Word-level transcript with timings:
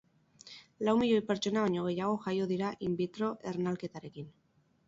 Lau 0.87 0.95
milioi 1.01 1.19
pertsona 1.27 1.65
baino 1.65 1.85
gehiago 1.89 2.17
jaio 2.25 2.49
dira 2.53 2.73
in 2.89 2.97
vitro 3.03 3.33
ernalketarekin. 3.53 4.35